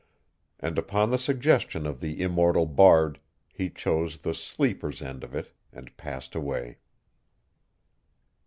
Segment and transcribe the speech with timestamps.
[0.59, 3.19] And upon the suggestion of the immortal bard
[3.53, 6.79] he chose the sleeper's end of it and passed away.